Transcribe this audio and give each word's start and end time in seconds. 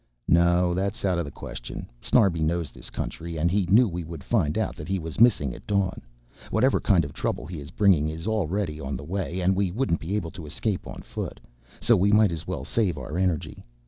"No, 0.27 0.73
that's 0.73 1.05
out 1.05 1.19
of 1.19 1.25
the 1.25 1.29
question. 1.29 1.87
Snarbi 2.01 2.41
knows 2.41 2.71
this 2.71 2.89
country 2.89 3.37
and 3.37 3.51
he 3.51 3.67
knew 3.67 3.87
we 3.87 4.03
would 4.03 4.23
find 4.23 4.57
out 4.57 4.75
that 4.75 4.87
he 4.87 4.97
was 4.97 5.19
missing 5.21 5.53
at 5.53 5.67
dawn. 5.67 6.01
Whatever 6.49 6.79
kind 6.79 7.05
of 7.05 7.13
trouble 7.13 7.45
he 7.45 7.59
is 7.59 7.69
bringing 7.69 8.07
is 8.09 8.25
already 8.25 8.79
on 8.79 8.97
the 8.97 9.03
way 9.03 9.41
and 9.41 9.55
we 9.55 9.69
wouldn't 9.69 9.99
be 9.99 10.15
able 10.15 10.31
to 10.31 10.47
escape 10.47 10.87
on 10.87 11.03
foot. 11.03 11.39
So 11.79 11.95
we 11.95 12.11
might 12.11 12.31
as 12.31 12.47
well 12.47 12.65
save 12.65 12.97
our 12.97 13.15
energy. 13.15 13.63